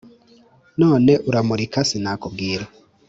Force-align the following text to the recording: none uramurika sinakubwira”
none 0.81 1.11
uramurika 1.29 1.79
sinakubwira” 1.89 2.65